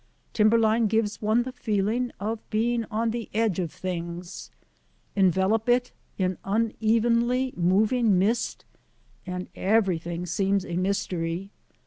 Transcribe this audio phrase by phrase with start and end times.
[0.33, 4.49] Timber line gives one the feeling of being on the edge of things.
[5.15, 8.65] Envelop it in unevenly moving mist
[9.27, 11.51] and everything seems a mystery.